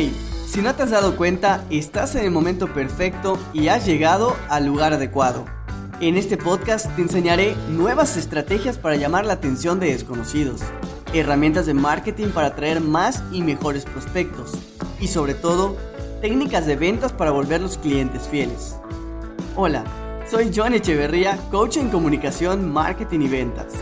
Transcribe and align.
Hey, 0.00 0.14
si 0.46 0.62
no 0.62 0.72
te 0.76 0.84
has 0.84 0.90
dado 0.90 1.16
cuenta, 1.16 1.64
estás 1.70 2.14
en 2.14 2.24
el 2.24 2.30
momento 2.30 2.72
perfecto 2.72 3.36
y 3.52 3.66
has 3.66 3.84
llegado 3.84 4.36
al 4.48 4.64
lugar 4.64 4.92
adecuado. 4.92 5.44
En 5.98 6.16
este 6.16 6.36
podcast 6.36 6.86
te 6.94 7.02
enseñaré 7.02 7.56
nuevas 7.68 8.16
estrategias 8.16 8.78
para 8.78 8.94
llamar 8.94 9.26
la 9.26 9.32
atención 9.32 9.80
de 9.80 9.90
desconocidos, 9.90 10.60
herramientas 11.12 11.66
de 11.66 11.74
marketing 11.74 12.28
para 12.28 12.46
atraer 12.46 12.80
más 12.80 13.24
y 13.32 13.42
mejores 13.42 13.86
prospectos 13.86 14.52
y 15.00 15.08
sobre 15.08 15.34
todo, 15.34 15.76
técnicas 16.20 16.64
de 16.64 16.76
ventas 16.76 17.12
para 17.12 17.32
volver 17.32 17.60
los 17.60 17.76
clientes 17.76 18.28
fieles. 18.28 18.76
Hola, 19.56 19.82
soy 20.30 20.52
John 20.54 20.74
Echeverría, 20.74 21.36
coach 21.50 21.76
en 21.76 21.90
comunicación, 21.90 22.72
marketing 22.72 23.22
y 23.22 23.28
ventas. 23.28 23.74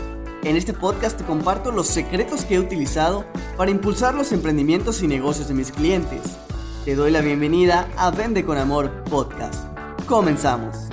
En 0.43 0.55
este 0.55 0.71
podcast 0.71 1.17
te 1.17 1.25
comparto 1.25 1.71
los 1.71 1.87
secretos 1.87 2.45
que 2.45 2.55
he 2.55 2.59
utilizado 2.59 3.25
para 3.57 3.71
impulsar 3.71 4.13
los 4.13 4.31
emprendimientos 4.31 5.01
y 5.01 5.07
negocios 5.07 5.47
de 5.47 5.55
mis 5.55 5.71
clientes. 5.71 6.21
Te 6.85 6.95
doy 6.95 7.11
la 7.11 7.21
bienvenida 7.21 7.89
a 7.97 8.11
Vende 8.11 8.45
con 8.45 8.57
Amor 8.57 9.03
Podcast. 9.05 9.65
Comenzamos. 10.07 10.89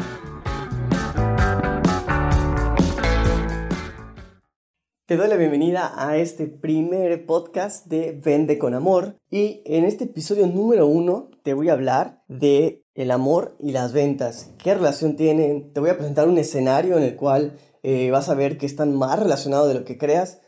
Te 5.06 5.16
doy 5.16 5.28
la 5.28 5.36
bienvenida 5.36 5.92
a 5.94 6.16
este 6.16 6.46
primer 6.46 7.26
podcast 7.26 7.86
de 7.86 8.12
Vende 8.12 8.58
con 8.58 8.74
Amor 8.74 9.18
y 9.30 9.62
en 9.66 9.84
este 9.84 10.04
episodio 10.04 10.46
número 10.46 10.86
uno 10.86 11.30
te 11.42 11.52
voy 11.52 11.68
a 11.68 11.74
hablar 11.74 12.22
de 12.26 12.82
el 12.94 13.10
amor 13.10 13.54
y 13.60 13.72
las 13.72 13.92
ventas. 13.92 14.50
¿Qué 14.56 14.74
relación 14.74 15.14
tienen? 15.14 15.72
Te 15.72 15.80
voy 15.80 15.90
a 15.90 15.98
presentar 15.98 16.26
un 16.26 16.38
escenario 16.38 16.96
en 16.96 17.02
el 17.02 17.16
cual 17.16 17.58
eh, 17.84 18.10
vas 18.10 18.30
a 18.30 18.34
ver 18.34 18.56
que 18.56 18.64
están 18.64 18.96
más 18.96 19.18
relacionados 19.18 19.68
de 19.68 19.74
lo 19.74 19.84
que 19.84 19.98
creas 19.98 20.40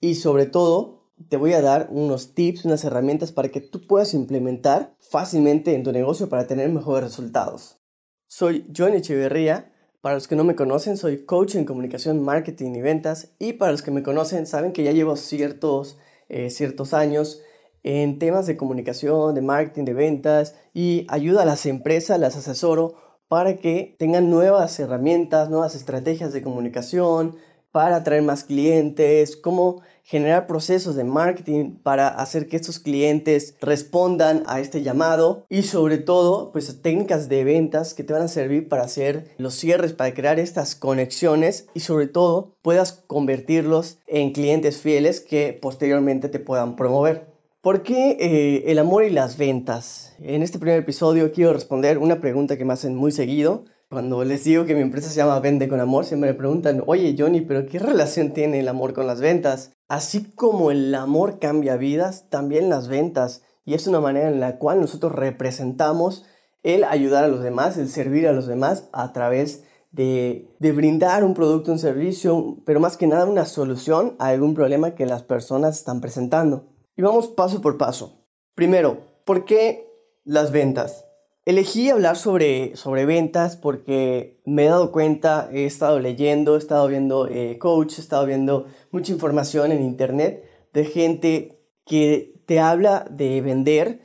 y 0.00 0.16
sobre 0.16 0.44
todo 0.44 1.10
te 1.30 1.38
voy 1.38 1.54
a 1.54 1.62
dar 1.62 1.88
unos 1.90 2.34
tips, 2.34 2.66
unas 2.66 2.84
herramientas 2.84 3.32
para 3.32 3.48
que 3.48 3.62
tú 3.62 3.86
puedas 3.86 4.12
implementar 4.12 4.94
fácilmente 5.00 5.74
en 5.74 5.82
tu 5.82 5.92
negocio 5.92 6.28
para 6.28 6.46
tener 6.46 6.68
mejores 6.68 7.04
resultados. 7.04 7.78
Soy 8.26 8.70
John 8.76 8.92
Echeverría. 8.92 9.72
Para 10.02 10.16
los 10.16 10.28
que 10.28 10.36
no 10.36 10.44
me 10.44 10.54
conocen, 10.54 10.98
soy 10.98 11.24
coach 11.24 11.54
en 11.54 11.64
comunicación, 11.64 12.22
marketing 12.22 12.74
y 12.74 12.82
ventas. 12.82 13.32
Y 13.38 13.54
para 13.54 13.72
los 13.72 13.80
que 13.80 13.90
me 13.90 14.02
conocen, 14.02 14.46
saben 14.46 14.72
que 14.72 14.84
ya 14.84 14.92
llevo 14.92 15.16
ciertos, 15.16 15.96
eh, 16.28 16.50
ciertos 16.50 16.92
años 16.92 17.40
en 17.82 18.18
temas 18.18 18.46
de 18.46 18.58
comunicación, 18.58 19.34
de 19.34 19.40
marketing, 19.40 19.84
de 19.84 19.94
ventas 19.94 20.56
y 20.74 21.06
ayuda 21.08 21.42
a 21.42 21.46
las 21.46 21.64
empresas, 21.64 22.20
las 22.20 22.36
asesoro 22.36 22.96
para 23.34 23.56
que 23.56 23.96
tengan 23.98 24.30
nuevas 24.30 24.78
herramientas, 24.78 25.50
nuevas 25.50 25.74
estrategias 25.74 26.32
de 26.32 26.40
comunicación, 26.40 27.34
para 27.72 27.96
atraer 27.96 28.22
más 28.22 28.44
clientes, 28.44 29.36
cómo 29.36 29.80
generar 30.04 30.46
procesos 30.46 30.94
de 30.94 31.02
marketing 31.02 31.72
para 31.82 32.06
hacer 32.06 32.46
que 32.46 32.54
estos 32.54 32.78
clientes 32.78 33.56
respondan 33.60 34.44
a 34.46 34.60
este 34.60 34.84
llamado 34.84 35.46
y 35.48 35.62
sobre 35.62 35.98
todo 35.98 36.52
pues 36.52 36.80
técnicas 36.80 37.28
de 37.28 37.42
ventas 37.42 37.92
que 37.92 38.04
te 38.04 38.12
van 38.12 38.22
a 38.22 38.28
servir 38.28 38.68
para 38.68 38.84
hacer 38.84 39.34
los 39.36 39.54
cierres, 39.54 39.94
para 39.94 40.14
crear 40.14 40.38
estas 40.38 40.76
conexiones 40.76 41.66
y 41.74 41.80
sobre 41.80 42.06
todo 42.06 42.54
puedas 42.62 43.02
convertirlos 43.08 43.98
en 44.06 44.30
clientes 44.30 44.76
fieles 44.76 45.18
que 45.18 45.58
posteriormente 45.60 46.28
te 46.28 46.38
puedan 46.38 46.76
promover. 46.76 47.33
¿Por 47.64 47.82
qué 47.82 48.18
eh, 48.20 48.70
el 48.70 48.78
amor 48.78 49.04
y 49.04 49.10
las 49.10 49.38
ventas? 49.38 50.12
En 50.20 50.42
este 50.42 50.58
primer 50.58 50.80
episodio 50.80 51.32
quiero 51.32 51.54
responder 51.54 51.96
una 51.96 52.20
pregunta 52.20 52.58
que 52.58 52.66
me 52.66 52.74
hacen 52.74 52.94
muy 52.94 53.10
seguido. 53.10 53.64
Cuando 53.88 54.22
les 54.22 54.44
digo 54.44 54.66
que 54.66 54.74
mi 54.74 54.82
empresa 54.82 55.08
se 55.08 55.16
llama 55.16 55.40
Vende 55.40 55.66
con 55.66 55.80
Amor, 55.80 56.04
siempre 56.04 56.28
me 56.28 56.36
preguntan, 56.36 56.82
oye 56.86 57.16
Johnny, 57.18 57.40
pero 57.40 57.64
¿qué 57.64 57.78
relación 57.78 58.34
tiene 58.34 58.60
el 58.60 58.68
amor 58.68 58.92
con 58.92 59.06
las 59.06 59.22
ventas? 59.22 59.72
Así 59.88 60.24
como 60.34 60.70
el 60.70 60.94
amor 60.94 61.38
cambia 61.38 61.78
vidas, 61.78 62.28
también 62.28 62.68
las 62.68 62.88
ventas. 62.88 63.40
Y 63.64 63.72
es 63.72 63.86
una 63.86 63.98
manera 63.98 64.28
en 64.28 64.40
la 64.40 64.58
cual 64.58 64.82
nosotros 64.82 65.12
representamos 65.12 66.26
el 66.64 66.84
ayudar 66.84 67.24
a 67.24 67.28
los 67.28 67.42
demás, 67.42 67.78
el 67.78 67.88
servir 67.88 68.28
a 68.28 68.32
los 68.32 68.46
demás 68.46 68.90
a 68.92 69.14
través 69.14 69.64
de, 69.90 70.50
de, 70.58 70.72
brindar 70.72 71.24
un 71.24 71.32
producto, 71.32 71.72
un 71.72 71.78
servicio, 71.78 72.58
pero 72.66 72.78
más 72.78 72.98
que 72.98 73.06
nada 73.06 73.24
una 73.24 73.46
solución 73.46 74.16
a 74.18 74.26
algún 74.26 74.52
problema 74.52 74.94
que 74.94 75.06
las 75.06 75.22
personas 75.22 75.78
están 75.78 76.02
presentando. 76.02 76.73
Y 76.96 77.02
vamos 77.02 77.28
paso 77.28 77.60
por 77.60 77.76
paso. 77.76 78.24
Primero, 78.54 78.98
¿por 79.24 79.44
qué 79.44 79.88
las 80.24 80.52
ventas? 80.52 81.04
Elegí 81.44 81.90
hablar 81.90 82.16
sobre, 82.16 82.76
sobre 82.76 83.04
ventas 83.04 83.56
porque 83.56 84.40
me 84.46 84.64
he 84.64 84.68
dado 84.68 84.92
cuenta, 84.92 85.50
he 85.52 85.66
estado 85.66 85.98
leyendo, 85.98 86.54
he 86.54 86.58
estado 86.58 86.86
viendo 86.86 87.26
eh, 87.28 87.58
coach, 87.58 87.98
he 87.98 88.00
estado 88.00 88.24
viendo 88.24 88.66
mucha 88.92 89.12
información 89.12 89.72
en 89.72 89.82
internet 89.82 90.44
de 90.72 90.84
gente 90.84 91.58
que 91.84 92.40
te 92.46 92.60
habla 92.60 93.06
de 93.10 93.42
vender 93.42 94.00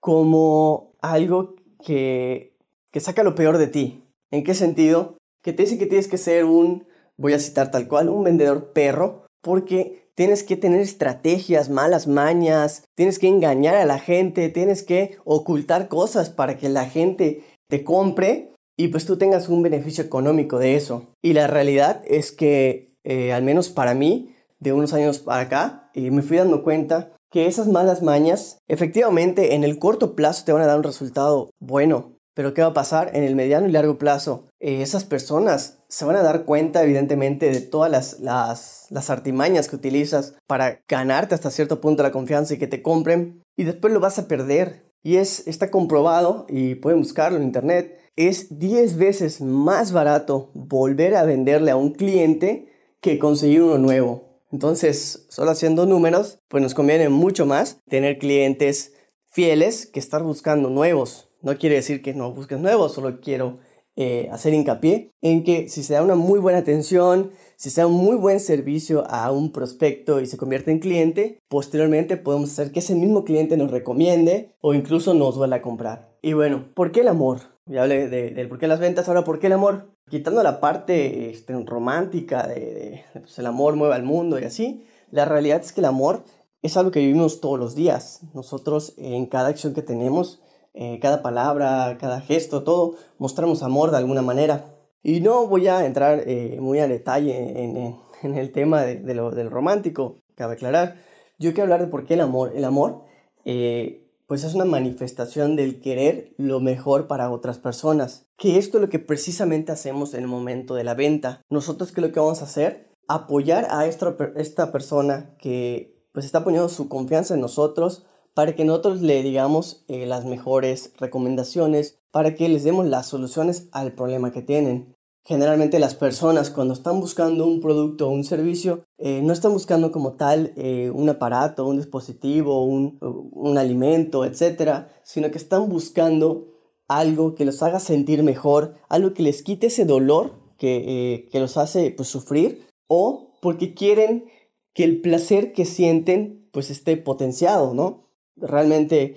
como 0.00 0.94
algo 1.00 1.56
que, 1.84 2.56
que 2.90 3.00
saca 3.00 3.22
lo 3.22 3.34
peor 3.34 3.58
de 3.58 3.66
ti. 3.66 4.04
¿En 4.30 4.44
qué 4.44 4.54
sentido? 4.54 5.16
Que 5.42 5.52
te 5.52 5.64
dice 5.64 5.78
que 5.78 5.86
tienes 5.86 6.08
que 6.08 6.18
ser 6.18 6.44
un, 6.44 6.86
voy 7.16 7.34
a 7.34 7.38
citar 7.38 7.70
tal 7.70 7.88
cual, 7.88 8.08
un 8.08 8.24
vendedor 8.24 8.72
perro, 8.72 9.27
porque 9.42 10.10
tienes 10.14 10.42
que 10.42 10.56
tener 10.56 10.80
estrategias, 10.80 11.70
malas 11.70 12.06
mañas, 12.06 12.84
tienes 12.96 13.18
que 13.18 13.28
engañar 13.28 13.76
a 13.76 13.86
la 13.86 13.98
gente, 13.98 14.48
tienes 14.48 14.82
que 14.82 15.16
ocultar 15.24 15.88
cosas 15.88 16.30
para 16.30 16.56
que 16.56 16.68
la 16.68 16.86
gente 16.86 17.44
te 17.68 17.84
compre 17.84 18.52
y 18.76 18.88
pues 18.88 19.06
tú 19.06 19.16
tengas 19.16 19.48
un 19.48 19.62
beneficio 19.62 20.02
económico 20.04 20.58
de 20.58 20.76
eso. 20.76 21.06
Y 21.22 21.32
la 21.32 21.46
realidad 21.46 22.02
es 22.06 22.32
que, 22.32 22.94
eh, 23.04 23.32
al 23.32 23.42
menos 23.42 23.68
para 23.68 23.94
mí, 23.94 24.34
de 24.60 24.72
unos 24.72 24.92
años 24.92 25.18
para 25.20 25.42
acá, 25.42 25.90
eh, 25.94 26.10
me 26.10 26.22
fui 26.22 26.36
dando 26.36 26.62
cuenta 26.62 27.12
que 27.30 27.46
esas 27.46 27.68
malas 27.68 28.02
mañas 28.02 28.58
efectivamente 28.68 29.54
en 29.54 29.64
el 29.64 29.78
corto 29.78 30.16
plazo 30.16 30.44
te 30.44 30.52
van 30.52 30.62
a 30.62 30.66
dar 30.66 30.78
un 30.78 30.84
resultado 30.84 31.50
bueno, 31.60 32.17
pero 32.38 32.54
¿qué 32.54 32.62
va 32.62 32.68
a 32.68 32.72
pasar 32.72 33.10
en 33.16 33.24
el 33.24 33.34
mediano 33.34 33.66
y 33.66 33.72
largo 33.72 33.98
plazo? 33.98 34.46
Eh, 34.60 34.80
esas 34.80 35.02
personas 35.02 35.80
se 35.88 36.04
van 36.04 36.14
a 36.14 36.22
dar 36.22 36.44
cuenta 36.44 36.84
evidentemente 36.84 37.50
de 37.50 37.60
todas 37.60 37.90
las, 37.90 38.20
las, 38.20 38.86
las, 38.90 39.10
artimañas 39.10 39.68
que 39.68 39.74
utilizas 39.74 40.36
para 40.46 40.80
ganarte 40.86 41.34
hasta 41.34 41.50
cierto 41.50 41.80
punto 41.80 42.04
la 42.04 42.12
confianza 42.12 42.54
y 42.54 42.58
que 42.58 42.68
te 42.68 42.80
compren 42.80 43.42
y 43.56 43.64
después 43.64 43.92
lo 43.92 43.98
vas 43.98 44.20
a 44.20 44.28
perder. 44.28 44.84
Y 45.02 45.16
es, 45.16 45.48
está 45.48 45.72
comprobado 45.72 46.46
y 46.48 46.76
pueden 46.76 47.00
buscarlo 47.00 47.38
en 47.38 47.42
internet, 47.42 47.98
es 48.14 48.56
10 48.56 48.98
veces 48.98 49.40
más 49.40 49.90
barato 49.90 50.52
volver 50.54 51.16
a 51.16 51.24
venderle 51.24 51.72
a 51.72 51.76
un 51.76 51.90
cliente 51.90 52.68
que 53.00 53.18
conseguir 53.18 53.62
uno 53.62 53.78
nuevo. 53.78 54.38
Entonces, 54.52 55.26
solo 55.28 55.50
haciendo 55.50 55.86
números, 55.86 56.38
pues 56.46 56.62
nos 56.62 56.74
conviene 56.74 57.08
mucho 57.08 57.46
más 57.46 57.80
tener 57.90 58.18
clientes 58.18 58.92
fieles 59.26 59.86
que 59.86 59.98
estar 59.98 60.22
buscando 60.22 60.70
nuevos. 60.70 61.27
No 61.42 61.56
quiere 61.56 61.76
decir 61.76 62.02
que 62.02 62.14
no 62.14 62.32
busques 62.32 62.58
nuevos, 62.58 62.92
solo 62.92 63.20
quiero 63.20 63.58
eh, 64.00 64.28
hacer 64.30 64.54
hincapié 64.54 65.12
en 65.22 65.42
que 65.42 65.68
si 65.68 65.82
se 65.82 65.94
da 65.94 66.02
una 66.04 66.14
muy 66.14 66.38
buena 66.38 66.58
atención, 66.58 67.32
si 67.56 67.68
se 67.70 67.80
da 67.80 67.88
un 67.88 67.94
muy 67.94 68.16
buen 68.16 68.38
servicio 68.38 69.04
a 69.10 69.32
un 69.32 69.50
prospecto 69.50 70.20
y 70.20 70.26
se 70.26 70.36
convierte 70.36 70.70
en 70.70 70.78
cliente, 70.78 71.40
posteriormente 71.48 72.16
podemos 72.16 72.52
hacer 72.52 72.70
que 72.70 72.78
ese 72.78 72.94
mismo 72.94 73.24
cliente 73.24 73.56
nos 73.56 73.72
recomiende 73.72 74.54
o 74.60 74.72
incluso 74.72 75.14
nos 75.14 75.36
vuelva 75.36 75.56
a 75.56 75.62
comprar. 75.62 76.16
Y 76.22 76.32
bueno, 76.32 76.68
¿por 76.74 76.92
qué 76.92 77.00
el 77.00 77.08
amor? 77.08 77.40
Ya 77.66 77.82
hablé 77.82 78.08
del 78.08 78.48
por 78.48 78.58
qué 78.58 78.68
las 78.68 78.78
ventas, 78.78 79.08
ahora 79.08 79.24
¿por 79.24 79.40
qué 79.40 79.48
el 79.48 79.54
amor? 79.54 79.90
Quitando 80.08 80.44
la 80.44 80.60
parte 80.60 81.30
este, 81.30 81.52
romántica 81.64 82.46
de, 82.46 82.54
de 82.54 83.04
pues, 83.14 83.36
el 83.40 83.46
amor 83.46 83.74
mueve 83.74 83.96
al 83.96 84.04
mundo 84.04 84.38
y 84.38 84.44
así, 84.44 84.86
la 85.10 85.24
realidad 85.24 85.60
es 85.60 85.72
que 85.72 85.80
el 85.80 85.86
amor 85.86 86.22
es 86.62 86.76
algo 86.76 86.92
que 86.92 87.00
vivimos 87.00 87.40
todos 87.40 87.58
los 87.58 87.74
días. 87.74 88.20
Nosotros 88.32 88.94
en 88.96 89.26
cada 89.26 89.48
acción 89.48 89.74
que 89.74 89.82
tenemos 89.82 90.40
eh, 90.74 90.98
cada 91.00 91.22
palabra, 91.22 91.96
cada 92.00 92.20
gesto, 92.20 92.62
todo, 92.62 92.94
mostramos 93.18 93.62
amor 93.62 93.90
de 93.90 93.98
alguna 93.98 94.22
manera. 94.22 94.74
Y 95.02 95.20
no 95.20 95.46
voy 95.46 95.68
a 95.68 95.86
entrar 95.86 96.22
eh, 96.26 96.58
muy 96.60 96.78
a 96.80 96.88
detalle 96.88 97.62
en, 97.62 97.96
el 98.36 98.52
tema 98.52 98.82
de, 98.82 99.14
lo, 99.14 99.30
del 99.30 99.50
romántico, 99.50 100.20
cabe 100.34 100.54
aclarar. 100.54 100.96
Yo 101.38 101.50
quiero 101.52 101.64
hablar 101.64 101.80
de 101.80 101.86
por 101.86 102.04
qué 102.04 102.14
el 102.14 102.20
amor. 102.20 102.52
El 102.54 102.64
amor, 102.64 103.04
eh, 103.44 104.08
pues 104.26 104.44
es 104.44 104.54
una 104.54 104.64
manifestación 104.64 105.56
del 105.56 105.80
querer 105.80 106.34
lo 106.36 106.60
mejor 106.60 107.06
para 107.06 107.30
otras 107.30 107.58
personas. 107.58 108.26
Que 108.36 108.58
esto 108.58 108.78
es 108.78 108.82
lo 108.82 108.88
que 108.88 108.98
precisamente 108.98 109.72
hacemos 109.72 110.14
en 110.14 110.20
el 110.20 110.28
momento 110.28 110.74
de 110.74 110.84
la 110.84 110.94
venta. 110.94 111.42
Nosotros, 111.48 111.92
¿qué 111.92 112.00
es 112.00 112.06
lo 112.06 112.12
que 112.12 112.20
vamos 112.20 112.42
a 112.42 112.44
hacer? 112.44 112.88
Apoyar 113.06 113.68
a 113.70 113.86
esta, 113.86 114.16
esta 114.36 114.70
persona 114.72 115.34
que 115.38 115.96
pues 116.12 116.26
está 116.26 116.42
poniendo 116.42 116.68
su 116.68 116.88
confianza 116.88 117.34
en 117.34 117.40
nosotros, 117.40 118.06
para 118.38 118.54
que 118.54 118.64
nosotros 118.64 119.02
le 119.02 119.20
digamos 119.24 119.84
eh, 119.88 120.06
las 120.06 120.24
mejores 120.24 120.92
recomendaciones, 121.00 121.98
para 122.12 122.36
que 122.36 122.48
les 122.48 122.62
demos 122.62 122.86
las 122.86 123.08
soluciones 123.08 123.68
al 123.72 123.94
problema 123.94 124.30
que 124.30 124.42
tienen. 124.42 124.94
Generalmente 125.24 125.80
las 125.80 125.96
personas 125.96 126.48
cuando 126.50 126.72
están 126.72 127.00
buscando 127.00 127.44
un 127.44 127.60
producto 127.60 128.06
o 128.06 128.12
un 128.12 128.22
servicio 128.22 128.84
eh, 128.96 129.22
no 129.24 129.32
están 129.32 129.52
buscando 129.52 129.90
como 129.90 130.12
tal 130.12 130.52
eh, 130.54 130.88
un 130.94 131.08
aparato, 131.08 131.66
un 131.66 131.78
dispositivo, 131.78 132.64
un, 132.64 132.98
un 133.00 133.58
alimento, 133.58 134.24
etc., 134.24 134.86
sino 135.02 135.32
que 135.32 135.38
están 135.38 135.68
buscando 135.68 136.46
algo 136.86 137.34
que 137.34 137.44
los 137.44 137.60
haga 137.64 137.80
sentir 137.80 138.22
mejor, 138.22 138.74
algo 138.88 139.14
que 139.14 139.24
les 139.24 139.42
quite 139.42 139.66
ese 139.66 139.84
dolor 139.84 140.34
que, 140.56 141.28
que 141.32 141.40
los 141.40 141.56
hace 141.56 141.90
pues, 141.90 142.08
sufrir 142.08 142.68
o 142.86 143.32
porque 143.42 143.74
quieren 143.74 144.26
que 144.74 144.84
el 144.84 145.00
placer 145.00 145.52
que 145.52 145.64
sienten 145.64 146.48
pues 146.52 146.70
esté 146.70 146.96
potenciado, 146.96 147.74
¿no? 147.74 148.07
Realmente 148.40 149.16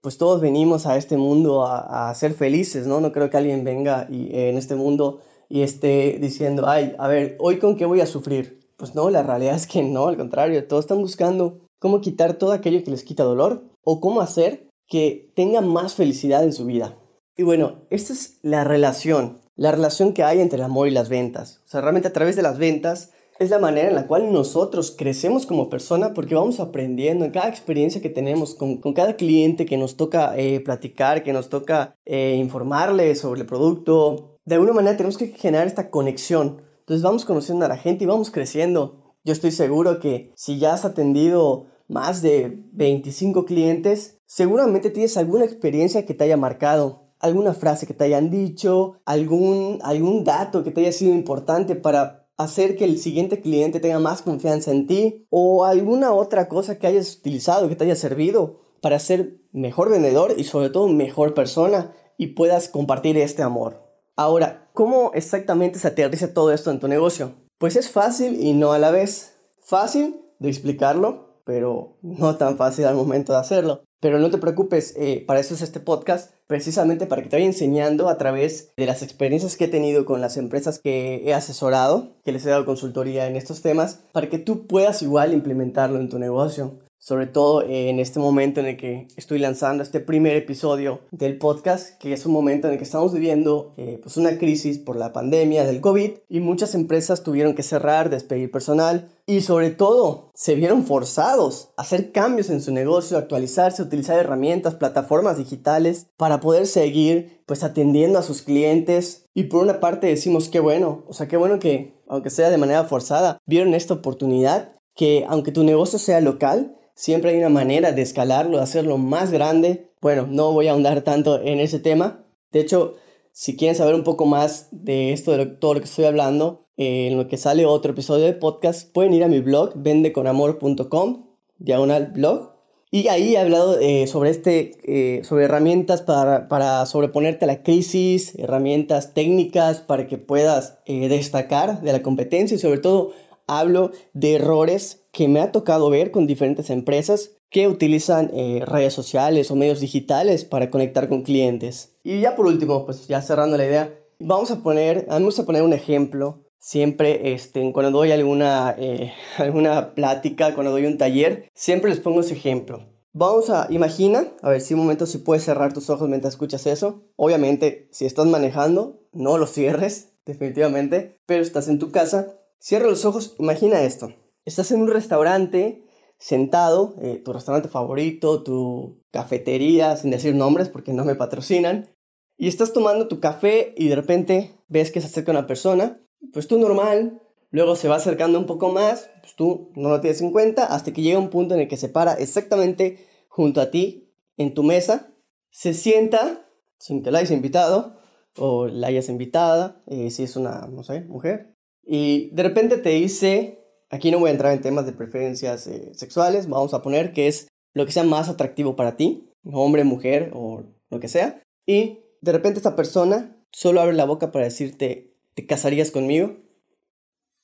pues 0.00 0.18
todos 0.18 0.40
venimos 0.40 0.86
a 0.86 0.96
este 0.96 1.16
mundo 1.16 1.66
a, 1.66 2.14
ser 2.14 2.32
felices, 2.34 2.86
¿no? 2.86 3.00
No 3.00 3.10
creo 3.10 3.28
que 3.28 3.38
alguien 3.38 3.64
venga 3.64 4.06
y, 4.08 4.28
en 4.32 4.56
este 4.56 4.76
mundo 4.76 5.20
y 5.48 5.62
esté 5.62 6.18
diciendo, 6.20 6.68
ay, 6.68 6.94
a 6.98 7.08
ver, 7.08 7.36
hoy 7.40 7.58
con 7.58 7.76
qué 7.76 7.86
voy 7.86 8.00
a 8.00 8.06
sufrir. 8.06 8.60
Pues 8.76 8.94
no, 8.94 9.10
la 9.10 9.24
realidad 9.24 9.56
es 9.56 9.66
que 9.66 9.82
no, 9.82 10.06
al 10.06 10.16
contrario, 10.16 10.64
todos 10.68 10.84
están 10.84 11.00
buscando 11.00 11.58
cómo 11.80 12.00
quitar 12.00 12.34
todo 12.34 12.52
aquello 12.52 12.84
que 12.84 12.92
les 12.92 13.02
quita 13.02 13.24
dolor 13.24 13.64
o 13.82 14.00
cómo 14.00 14.20
hacer 14.20 14.68
que 14.86 15.32
tengan 15.34 15.66
más 15.66 15.94
felicidad 15.94 16.44
en 16.44 16.52
su 16.52 16.66
vida. 16.66 16.96
Y 17.36 17.42
bueno, 17.42 17.82
esta 17.90 18.12
es 18.12 18.38
la 18.42 18.62
relación, 18.62 19.40
la 19.56 19.72
relación 19.72 20.12
que 20.12 20.22
hay 20.22 20.40
entre 20.40 20.58
el 20.58 20.64
amor 20.64 20.86
y 20.86 20.92
las 20.92 21.08
ventas. 21.08 21.62
O 21.64 21.68
sea, 21.68 21.80
realmente 21.80 22.08
a 22.08 22.12
través 22.12 22.36
de 22.36 22.42
las 22.42 22.58
ventas 22.58 23.10
es 23.38 23.50
la 23.50 23.58
manera 23.58 23.88
en 23.88 23.94
la 23.94 24.06
cual 24.06 24.32
nosotros 24.32 24.94
crecemos 24.96 25.46
como 25.46 25.68
persona 25.68 26.14
porque 26.14 26.34
vamos 26.34 26.60
aprendiendo 26.60 27.24
en 27.24 27.30
cada 27.30 27.48
experiencia 27.48 28.00
que 28.00 28.08
tenemos, 28.08 28.54
con, 28.54 28.78
cada 28.94 29.16
cliente 29.16 29.66
que 29.66 29.76
nos 29.76 29.96
toca 29.96 30.36
eh, 30.36 30.60
platicar, 30.60 31.22
que 31.22 31.32
nos 31.32 31.48
toca 31.48 31.96
eh, 32.04 32.36
informarle 32.38 33.14
sobre 33.14 33.42
el 33.42 33.46
producto. 33.46 34.38
De 34.44 34.54
alguna 34.54 34.72
manera 34.72 34.96
tenemos 34.96 35.18
que 35.18 35.28
generar 35.28 35.66
esta 35.66 35.90
conexión. 35.90 36.62
Entonces 36.80 37.02
vamos 37.02 37.24
conociendo 37.24 37.64
a 37.64 37.68
la 37.68 37.76
gente 37.76 38.04
y 38.04 38.06
vamos 38.06 38.30
creciendo. 38.30 39.14
Yo 39.24 39.32
estoy 39.32 39.50
seguro 39.50 39.98
que 39.98 40.32
si 40.36 40.58
ya 40.58 40.72
has 40.72 40.84
atendido 40.84 41.66
más 41.88 42.22
de 42.22 42.58
25 42.72 43.44
clientes, 43.44 44.18
seguramente 44.24 44.90
tienes 44.90 45.16
alguna 45.16 45.44
experiencia 45.44 46.06
que 46.06 46.14
te 46.14 46.24
haya 46.24 46.36
marcado 46.36 47.06
alguna 47.18 47.54
frase 47.54 47.86
que 47.86 47.94
te 47.94 48.04
hayan 48.04 48.30
dicho, 48.30 49.00
algún, 49.04 49.78
algún 49.82 50.24
dato 50.24 50.62
que 50.62 50.70
te 50.70 50.82
haya 50.82 50.92
sido 50.92 51.14
importante 51.14 51.74
para 51.74 52.25
hacer 52.36 52.76
que 52.76 52.84
el 52.84 52.98
siguiente 52.98 53.40
cliente 53.40 53.80
tenga 53.80 53.98
más 53.98 54.22
confianza 54.22 54.70
en 54.70 54.86
ti 54.86 55.26
o 55.30 55.64
alguna 55.64 56.12
otra 56.12 56.48
cosa 56.48 56.78
que 56.78 56.86
hayas 56.86 57.16
utilizado 57.16 57.68
que 57.68 57.76
te 57.76 57.84
haya 57.84 57.96
servido 57.96 58.60
para 58.80 58.98
ser 58.98 59.40
mejor 59.52 59.90
vendedor 59.90 60.34
y 60.36 60.44
sobre 60.44 60.70
todo 60.70 60.88
mejor 60.88 61.34
persona 61.34 61.94
y 62.18 62.28
puedas 62.28 62.68
compartir 62.68 63.16
este 63.16 63.42
amor. 63.42 63.82
Ahora, 64.16 64.68
¿cómo 64.72 65.12
exactamente 65.14 65.78
se 65.78 65.88
aterriza 65.88 66.32
todo 66.32 66.52
esto 66.52 66.70
en 66.70 66.80
tu 66.80 66.88
negocio? 66.88 67.32
Pues 67.58 67.76
es 67.76 67.90
fácil 67.90 68.42
y 68.42 68.52
no 68.52 68.72
a 68.72 68.78
la 68.78 68.90
vez. 68.90 69.34
Fácil 69.60 70.20
de 70.38 70.48
explicarlo, 70.48 71.40
pero 71.44 71.98
no 72.02 72.36
tan 72.36 72.56
fácil 72.56 72.84
al 72.84 72.94
momento 72.94 73.32
de 73.32 73.38
hacerlo. 73.38 73.85
Pero 74.00 74.18
no 74.18 74.30
te 74.30 74.38
preocupes, 74.38 74.94
eh, 74.96 75.24
para 75.26 75.40
eso 75.40 75.54
es 75.54 75.62
este 75.62 75.80
podcast, 75.80 76.32
precisamente 76.46 77.06
para 77.06 77.22
que 77.22 77.28
te 77.28 77.36
vaya 77.36 77.46
enseñando 77.46 78.08
a 78.08 78.18
través 78.18 78.72
de 78.76 78.86
las 78.86 79.02
experiencias 79.02 79.56
que 79.56 79.64
he 79.64 79.68
tenido 79.68 80.04
con 80.04 80.20
las 80.20 80.36
empresas 80.36 80.78
que 80.78 81.22
he 81.24 81.34
asesorado, 81.34 82.16
que 82.24 82.32
les 82.32 82.44
he 82.44 82.50
dado 82.50 82.66
consultoría 82.66 83.26
en 83.26 83.36
estos 83.36 83.62
temas, 83.62 84.00
para 84.12 84.28
que 84.28 84.38
tú 84.38 84.66
puedas 84.66 85.02
igual 85.02 85.32
implementarlo 85.32 85.98
en 85.98 86.08
tu 86.08 86.18
negocio 86.18 86.85
sobre 87.06 87.28
todo 87.28 87.62
en 87.62 88.00
este 88.00 88.18
momento 88.18 88.58
en 88.58 88.66
el 88.66 88.76
que 88.76 89.06
estoy 89.14 89.38
lanzando 89.38 89.84
este 89.84 90.00
primer 90.00 90.34
episodio 90.34 91.02
del 91.12 91.38
podcast, 91.38 91.96
que 92.00 92.12
es 92.12 92.26
un 92.26 92.32
momento 92.32 92.66
en 92.66 92.72
el 92.72 92.78
que 92.78 92.84
estamos 92.84 93.12
viviendo 93.12 93.72
eh, 93.76 94.00
pues 94.02 94.16
una 94.16 94.38
crisis 94.38 94.78
por 94.78 94.96
la 94.96 95.12
pandemia 95.12 95.64
del 95.64 95.80
COVID 95.80 96.10
y 96.28 96.40
muchas 96.40 96.74
empresas 96.74 97.22
tuvieron 97.22 97.54
que 97.54 97.62
cerrar, 97.62 98.10
despedir 98.10 98.50
personal 98.50 99.08
y 99.24 99.42
sobre 99.42 99.70
todo 99.70 100.32
se 100.34 100.56
vieron 100.56 100.84
forzados 100.84 101.68
a 101.76 101.82
hacer 101.82 102.10
cambios 102.10 102.50
en 102.50 102.60
su 102.60 102.72
negocio, 102.72 103.18
actualizarse, 103.18 103.82
utilizar 103.82 104.18
herramientas, 104.18 104.74
plataformas 104.74 105.38
digitales 105.38 106.08
para 106.16 106.40
poder 106.40 106.66
seguir 106.66 107.40
pues 107.46 107.62
atendiendo 107.62 108.18
a 108.18 108.22
sus 108.22 108.42
clientes. 108.42 109.26
Y 109.32 109.44
por 109.44 109.62
una 109.62 109.78
parte 109.78 110.08
decimos 110.08 110.48
qué 110.48 110.58
bueno, 110.58 111.04
o 111.06 111.12
sea, 111.12 111.28
qué 111.28 111.36
bueno 111.36 111.60
que 111.60 111.94
aunque 112.08 112.30
sea 112.30 112.50
de 112.50 112.58
manera 112.58 112.82
forzada, 112.82 113.38
vieron 113.46 113.74
esta 113.74 113.94
oportunidad 113.94 114.72
que 114.96 115.24
aunque 115.28 115.52
tu 115.52 115.62
negocio 115.62 116.00
sea 116.00 116.20
local, 116.20 116.76
Siempre 116.96 117.32
hay 117.32 117.36
una 117.36 117.50
manera 117.50 117.92
de 117.92 118.00
escalarlo, 118.00 118.56
de 118.56 118.62
hacerlo 118.62 118.96
más 118.96 119.30
grande. 119.30 119.90
Bueno, 120.00 120.26
no 120.26 120.52
voy 120.52 120.66
a 120.66 120.70
ahondar 120.70 121.02
tanto 121.02 121.42
en 121.42 121.60
ese 121.60 121.78
tema. 121.78 122.24
De 122.52 122.60
hecho, 122.60 122.94
si 123.32 123.54
quieren 123.54 123.76
saber 123.76 123.94
un 123.94 124.02
poco 124.02 124.24
más 124.24 124.68
de 124.70 125.12
esto, 125.12 125.36
de 125.36 125.44
todo 125.44 125.74
lo 125.74 125.80
que 125.80 125.84
estoy 125.84 126.06
hablando, 126.06 126.64
eh, 126.78 127.08
en 127.08 127.18
lo 127.18 127.28
que 127.28 127.36
sale 127.36 127.66
otro 127.66 127.92
episodio 127.92 128.24
de 128.24 128.32
podcast, 128.32 128.90
pueden 128.90 129.12
ir 129.12 129.24
a 129.24 129.28
mi 129.28 129.40
blog, 129.40 129.74
vendeconamor.com, 129.76 131.26
diagonal 131.58 132.12
blog. 132.14 132.52
Y 132.90 133.08
ahí 133.08 133.34
he 133.34 133.38
hablado 133.38 133.78
eh, 133.78 134.06
sobre, 134.06 134.30
este, 134.30 134.78
eh, 134.84 135.22
sobre 135.22 135.44
herramientas 135.44 136.00
para, 136.00 136.48
para, 136.48 136.86
sobreponerte 136.86 137.44
a 137.44 137.48
la 137.48 137.62
crisis, 137.62 138.34
herramientas 138.38 139.12
técnicas 139.12 139.80
para 139.80 140.06
que 140.06 140.16
puedas 140.16 140.78
destacar 140.86 141.82
de 141.82 141.92
la 141.92 142.00
competencia 142.00 142.54
y 142.54 142.58
sobre 142.58 142.78
todo 142.78 143.12
hablo 143.46 143.90
de 144.14 144.36
errores 144.36 145.05
que 145.16 145.28
me 145.28 145.40
ha 145.40 145.50
tocado 145.50 145.88
ver 145.88 146.10
con 146.10 146.26
diferentes 146.26 146.68
empresas 146.68 147.38
que 147.48 147.68
utilizan 147.68 148.30
eh, 148.34 148.62
redes 148.66 148.92
sociales 148.92 149.50
o 149.50 149.56
medios 149.56 149.80
digitales 149.80 150.44
para 150.44 150.68
conectar 150.68 151.08
con 151.08 151.22
clientes. 151.22 151.96
Y 152.04 152.20
ya 152.20 152.36
por 152.36 152.44
último, 152.44 152.84
pues 152.84 153.08
ya 153.08 153.22
cerrando 153.22 153.56
la 153.56 153.64
idea, 153.64 153.98
vamos 154.18 154.50
a 154.50 154.62
poner, 154.62 155.06
vamos 155.08 155.38
a 155.38 155.46
poner 155.46 155.62
un 155.62 155.72
ejemplo. 155.72 156.44
Siempre 156.58 157.32
este, 157.32 157.72
cuando 157.72 157.98
doy 157.98 158.12
alguna, 158.12 158.74
eh, 158.76 159.14
alguna 159.38 159.94
plática, 159.94 160.54
cuando 160.54 160.70
doy 160.70 160.84
un 160.84 160.98
taller, 160.98 161.48
siempre 161.54 161.88
les 161.88 162.00
pongo 162.00 162.20
ese 162.20 162.34
ejemplo. 162.34 162.86
Vamos 163.14 163.48
a, 163.48 163.68
imagina, 163.70 164.34
a 164.42 164.50
ver 164.50 164.60
si 164.60 164.74
un 164.74 164.80
momento 164.80 165.06
si 165.06 165.16
puedes 165.16 165.44
cerrar 165.44 165.72
tus 165.72 165.88
ojos 165.88 166.10
mientras 166.10 166.34
escuchas 166.34 166.66
eso. 166.66 167.04
Obviamente, 167.16 167.88
si 167.90 168.04
estás 168.04 168.26
manejando, 168.26 169.00
no 169.14 169.38
lo 169.38 169.46
cierres, 169.46 170.12
definitivamente, 170.26 171.16
pero 171.24 171.42
estás 171.42 171.68
en 171.68 171.78
tu 171.78 171.90
casa, 171.90 172.38
cierra 172.58 172.86
los 172.86 173.06
ojos, 173.06 173.34
imagina 173.38 173.80
esto. 173.80 174.12
Estás 174.46 174.70
en 174.70 174.80
un 174.80 174.88
restaurante 174.88 175.82
sentado, 176.18 176.94
eh, 177.02 177.20
tu 177.22 177.32
restaurante 177.32 177.68
favorito, 177.68 178.44
tu 178.44 179.02
cafetería, 179.10 179.96
sin 179.96 180.12
decir 180.12 180.36
nombres 180.36 180.68
porque 180.68 180.92
no 180.92 181.04
me 181.04 181.16
patrocinan, 181.16 181.90
y 182.38 182.46
estás 182.46 182.72
tomando 182.72 183.08
tu 183.08 183.18
café 183.18 183.74
y 183.76 183.88
de 183.88 183.96
repente 183.96 184.54
ves 184.68 184.92
que 184.92 185.00
se 185.00 185.08
acerca 185.08 185.32
una 185.32 185.48
persona, 185.48 186.00
pues 186.32 186.46
tú 186.46 186.60
normal, 186.60 187.20
luego 187.50 187.74
se 187.74 187.88
va 187.88 187.96
acercando 187.96 188.38
un 188.38 188.46
poco 188.46 188.70
más, 188.70 189.10
pues 189.20 189.34
tú 189.34 189.72
no 189.74 189.88
lo 189.88 190.00
tienes 190.00 190.20
en 190.20 190.30
cuenta, 190.30 190.66
hasta 190.66 190.92
que 190.92 191.02
llega 191.02 191.18
un 191.18 191.30
punto 191.30 191.54
en 191.54 191.62
el 191.62 191.68
que 191.68 191.76
se 191.76 191.88
para 191.88 192.14
exactamente 192.14 193.04
junto 193.26 193.60
a 193.60 193.72
ti 193.72 194.12
en 194.36 194.54
tu 194.54 194.62
mesa, 194.62 195.12
se 195.50 195.74
sienta 195.74 196.48
sin 196.78 197.02
que 197.02 197.10
la 197.10 197.18
hayas 197.18 197.32
invitado 197.32 197.98
o 198.36 198.68
la 198.68 198.86
hayas 198.86 199.08
invitada, 199.08 199.82
eh, 199.88 200.12
si 200.12 200.22
es 200.22 200.36
una, 200.36 200.68
no 200.68 200.84
sé, 200.84 201.00
mujer, 201.00 201.52
y 201.84 202.30
de 202.30 202.44
repente 202.44 202.78
te 202.78 202.90
dice 202.90 203.65
Aquí 203.90 204.10
no 204.10 204.18
voy 204.18 204.28
a 204.28 204.32
entrar 204.32 204.52
en 204.52 204.62
temas 204.62 204.86
de 204.86 204.92
preferencias 204.92 205.66
eh, 205.66 205.92
sexuales, 205.94 206.48
vamos 206.48 206.74
a 206.74 206.82
poner 206.82 207.12
que 207.12 207.28
es 207.28 207.48
lo 207.74 207.86
que 207.86 207.92
sea 207.92 208.04
más 208.04 208.28
atractivo 208.28 208.74
para 208.74 208.96
ti, 208.96 209.30
hombre, 209.44 209.84
mujer 209.84 210.30
o 210.34 210.64
lo 210.90 211.00
que 211.00 211.08
sea. 211.08 211.42
Y 211.66 212.00
de 212.20 212.32
repente 212.32 212.58
esta 212.58 212.74
persona 212.74 213.36
solo 213.52 213.80
abre 213.80 213.94
la 213.94 214.04
boca 214.04 214.32
para 214.32 214.46
decirte, 214.46 215.14
¿te 215.34 215.46
casarías 215.46 215.90
conmigo? 215.90 216.36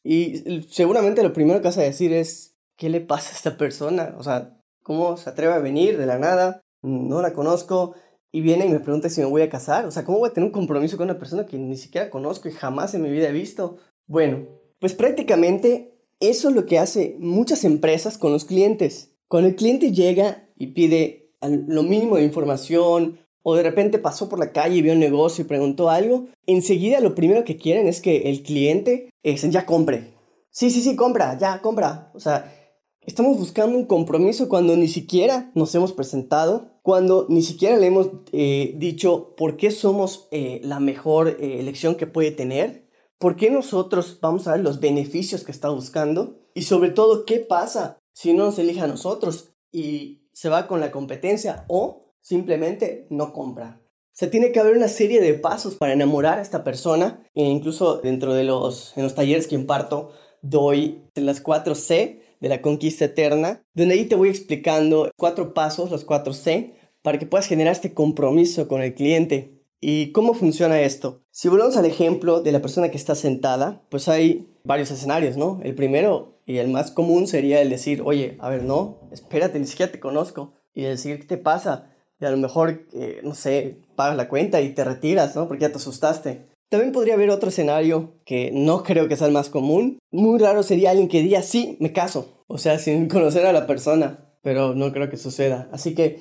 Y 0.05 0.63
seguramente 0.69 1.23
lo 1.23 1.33
primero 1.33 1.61
que 1.61 1.69
vas 1.69 1.79
a 1.79 1.83
decir 1.83 2.13
es, 2.13 2.57
¿qué 2.77 2.89
le 2.89 3.01
pasa 3.01 3.31
a 3.31 3.37
esta 3.37 3.57
persona? 3.57 4.15
O 4.19 4.23
sea, 4.23 4.59
¿cómo 4.83 5.17
se 5.17 5.31
atreve 5.31 5.53
a 5.53 5.59
venir 5.59 5.99
de 5.99 6.07
la 6.07 6.19
nada? 6.19 6.61
No 6.83 7.23
la 7.23 7.33
conozco. 7.33 7.95
Y 8.33 8.41
viene 8.41 8.67
y 8.67 8.71
me 8.71 8.81
pregunta 8.81 9.11
si 9.11 9.21
me 9.21 9.27
voy 9.27 9.43
a 9.43 9.51
casar. 9.51 9.85
O 9.85 9.91
sea, 9.91 10.05
¿cómo 10.05 10.19
voy 10.19 10.31
a 10.31 10.33
tener 10.33 10.47
un 10.47 10.53
compromiso 10.53 10.97
con 10.97 11.05
una 11.05 11.19
persona 11.19 11.47
que 11.47 11.59
ni 11.59 11.77
siquiera 11.77 12.11
conozco 12.11 12.49
y 12.49 12.53
jamás 12.53 12.95
en 12.95 13.03
mi 13.03 13.11
vida 13.11 13.29
he 13.29 13.33
visto? 13.33 13.77
Bueno, 14.07 14.49
pues 14.81 14.95
prácticamente 14.95 15.92
eso 16.23 16.49
es 16.49 16.55
lo 16.55 16.67
que 16.67 16.79
hace 16.79 17.17
muchas 17.19 17.65
empresas 17.65 18.17
con 18.17 18.33
los 18.33 18.45
clientes. 18.45 19.11
Cuando 19.29 19.49
el 19.49 19.57
cliente 19.57 19.93
llega 19.93 20.49
y 20.57 20.69
pide 20.69 21.33
lo 21.67 21.83
mínimo 21.83 22.17
de 22.17 22.25
información 22.25 23.19
o 23.43 23.57
de 23.57 23.65
repente 23.65 23.99
pasó 23.99 24.29
por 24.29 24.39
la 24.39 24.53
calle 24.53 24.77
y 24.77 24.83
vio 24.83 24.93
un 24.93 25.01
negocio 25.01 25.43
y 25.43 25.49
preguntó 25.49 25.91
algo, 25.91 26.27
enseguida 26.47 27.01
lo 27.01 27.15
primero 27.15 27.45
que 27.45 27.57
quieren 27.57 27.89
es 27.89 28.01
que 28.01 28.31
el 28.31 28.43
cliente 28.43 29.11
ya 29.25 29.67
compre. 29.67 30.15
Sí, 30.51 30.71
sí, 30.71 30.81
sí, 30.81 30.95
compra, 30.95 31.37
ya, 31.39 31.61
compra. 31.61 32.13
O 32.15 32.21
sea, 32.21 32.55
estamos 33.01 33.39
buscando 33.39 33.77
un 33.77 33.87
compromiso 33.87 34.49
cuando 34.49 34.77
ni 34.77 34.87
siquiera 34.87 35.51
nos 35.55 35.75
hemos 35.75 35.93
presentado, 35.93 36.79
cuando 36.83 37.27
ni 37.29 37.43
siquiera 37.43 37.77
le 37.77 37.87
hemos 37.87 38.11
eh, 38.33 38.75
dicho 38.77 39.35
por 39.37 39.57
qué 39.57 39.71
somos 39.71 40.29
eh, 40.31 40.61
la 40.63 40.79
mejor 40.79 41.29
eh, 41.41 41.59
elección 41.59 41.95
que 41.97 42.07
puede 42.07 42.31
tener. 42.31 42.82
¿Por 43.23 43.37
qué 43.37 43.51
nosotros 43.51 44.19
vamos 44.21 44.49
a 44.49 44.55
ver 44.55 44.63
los 44.63 44.81
beneficios 44.81 45.45
que 45.45 45.53
está 45.53 45.69
buscando? 45.69 46.41
Y 46.55 46.63
sobre 46.63 46.91
todo, 46.91 47.25
¿qué 47.25 47.39
pasa 47.39 48.01
si 48.13 48.33
no 48.35 48.47
nos 48.47 48.59
elige 48.59 48.81
a 48.81 48.89
nosotros 48.89 49.55
y 49.71 50.27
se 50.33 50.49
va 50.49 50.67
con 50.67 50.81
la 50.81 50.91
competencia 50.91 51.65
o 51.69 52.17
simplemente 52.21 53.07
no 53.11 53.33
compra? 53.33 53.81
Se 54.11 54.27
tiene 54.27 54.51
que 54.51 54.59
haber 54.59 54.77
una 54.77 54.89
serie 54.89 55.21
de 55.21 55.35
pasos 55.35 55.77
para 55.77 55.93
enamorar 55.93 56.41
a 56.41 56.43
esta 56.43 56.65
persona. 56.65 57.23
E 57.33 57.45
incluso 57.45 57.99
dentro 57.99 58.35
de 58.35 58.43
los, 58.43 58.93
en 58.97 59.05
los 59.05 59.15
talleres 59.15 59.47
que 59.47 59.55
imparto, 59.55 60.11
doy 60.41 61.05
las 61.15 61.41
4 61.41 61.77
C 61.77 62.25
de 62.41 62.49
la 62.49 62.61
conquista 62.61 63.05
eterna, 63.05 63.63
donde 63.73 63.95
ahí 63.95 64.07
te 64.07 64.17
voy 64.17 64.31
explicando 64.31 65.13
cuatro 65.17 65.55
pasos, 65.55 65.93
los 65.93 66.05
4 66.05 66.33
C, 66.33 66.75
para 67.03 67.21
que 67.21 67.27
puedas 67.27 67.47
generar 67.47 67.73
este 67.73 67.95
compromiso 67.95 68.67
con 68.67 68.83
el 68.83 68.95
cliente. 68.95 69.62
¿Y 69.83 70.13
cómo 70.13 70.33
funciona 70.33 70.81
esto? 70.81 71.21
Si 71.31 71.49
volvemos 71.49 71.77
al 71.77 71.85
ejemplo 71.85 72.41
de 72.41 72.53
la 72.53 72.63
persona 72.63 72.91
que 72.91 72.97
está 72.97 73.15
sentada, 73.15 73.83
pues 73.91 74.09
hay 74.09 74.49
varios 74.65 74.91
escenarios, 74.91 75.37
¿no? 75.37 75.61
El 75.63 75.75
primero 75.75 76.41
y 76.47 76.57
el 76.59 76.69
más 76.69 76.91
común 76.91 77.27
sería 77.27 77.61
el 77.61 77.69
decir, 77.69 78.01
oye, 78.05 78.37
a 78.41 78.49
ver, 78.49 78.63
no, 78.63 79.01
espérate, 79.11 79.59
ni 79.59 79.67
siquiera 79.67 79.93
te 79.93 80.01
conozco. 80.01 80.55
Y 80.73 80.83
decir, 80.83 81.19
¿qué 81.19 81.27
te 81.27 81.37
pasa? 81.37 81.93
y 82.23 82.25
a 82.25 82.31
lo 82.31 82.37
mejor, 82.37 82.87
eh, 82.93 83.21
no 83.25 83.35
sé, 83.35 83.79
pagas 83.97 84.17
la 84.17 84.29
cuenta 84.29 84.61
y 84.61 84.73
te 84.75 84.85
retiras, 84.85 85.35
¿no? 85.35 85.49
Porque 85.49 85.63
ya 85.63 85.71
te 85.71 85.79
asustaste. 85.79 86.47
También 86.69 86.93
podría 86.93 87.15
haber 87.15 87.31
otro 87.31 87.49
escenario 87.49 88.15
que 88.25 88.53
no 88.53 88.85
creo 88.85 89.09
que 89.09 89.17
sea 89.17 89.27
el 89.27 89.33
más 89.33 89.51
común. 89.51 89.99
Muy 90.13 90.39
raro 90.39 90.63
sería 90.63 90.91
alguien 90.91 91.09
que 91.09 91.21
diga, 91.21 91.43
sí, 91.43 91.77
me 91.81 91.93
caso. 91.93 92.45
O 92.47 92.59
sea, 92.59 92.79
sin 92.79 93.09
conocer 93.09 93.45
a 93.45 93.53
la 93.53 93.67
persona. 93.67 94.37
Pero 94.41 94.75
no 94.75 94.93
creo 94.93 95.11
que 95.11 95.17
suceda. 95.17 95.69
Así 95.73 95.97
que 95.97 96.21